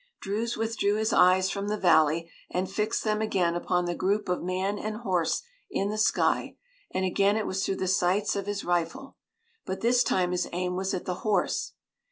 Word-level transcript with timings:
Druse 0.19 0.57
withdrew 0.57 0.95
his 0.95 1.13
eyes 1.13 1.51
from 1.51 1.67
the 1.67 1.77
valley 1.77 2.31
and 2.49 2.67
fixed 2.67 3.03
them 3.03 3.21
again 3.21 3.53
upon 3.55 3.85
the 3.85 3.93
group 3.93 4.29
of 4.29 4.41
man 4.41 4.79
and 4.79 4.97
horse 4.97 5.43
in 5.69 5.89
the 5.89 5.97
sky, 5.99 6.55
and 6.89 7.05
again 7.05 7.37
it 7.37 7.45
was 7.45 7.63
through 7.63 7.75
the 7.75 7.87
sights 7.87 8.35
of 8.35 8.47
his 8.47 8.65
rifle. 8.65 9.15
But 9.63 9.81
this 9.81 10.03
time 10.03 10.31
his 10.31 10.49
aim 10.53 10.75
was 10.75 10.95
at 10.95 11.05
the 11.05 11.17
horse. 11.21 11.73